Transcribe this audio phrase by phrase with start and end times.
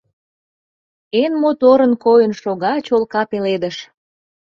[1.21, 3.77] Эн моторын койын шога чолка пеледыш.